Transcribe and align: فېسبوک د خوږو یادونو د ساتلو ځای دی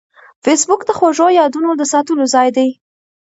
فېسبوک 0.43 0.81
د 0.85 0.89
خوږو 0.97 1.27
یادونو 1.39 1.69
د 1.75 1.81
ساتلو 1.93 2.23
ځای 2.33 2.49
دی 2.57 2.69